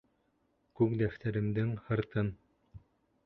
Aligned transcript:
Күк 0.79 0.95
дәфтәремдең 1.01 1.71
һыртын! 1.89 2.35